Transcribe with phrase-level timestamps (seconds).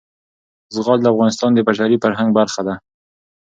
[0.75, 2.75] زغال د افغانستان د بشري فرهنګ برخه ده.